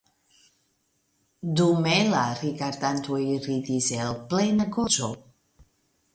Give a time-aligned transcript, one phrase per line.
[1.61, 5.13] Dume la rigardantoj ridis el plena gorĝo.